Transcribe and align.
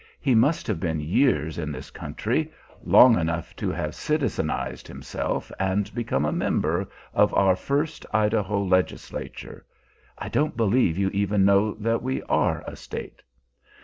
He 0.19 0.33
must 0.33 0.65
have 0.65 0.79
been 0.79 0.99
years 0.99 1.59
in 1.59 1.71
this 1.71 1.91
country, 1.91 2.51
long 2.83 3.19
enough 3.19 3.55
to 3.57 3.69
have 3.69 3.93
citizenized 3.93 4.87
himself 4.87 5.51
and 5.59 5.93
become 5.93 6.25
a 6.25 6.31
member 6.31 6.89
of 7.13 7.31
our 7.35 7.55
first 7.55 8.03
Idaho 8.11 8.63
legislature 8.63 9.63
(I 10.17 10.27
don't 10.27 10.57
believe 10.57 10.97
you 10.97 11.09
even 11.11 11.45
know 11.45 11.75
that 11.75 12.01
we 12.01 12.23
are 12.23 12.63
a 12.65 12.75
State!). 12.75 13.21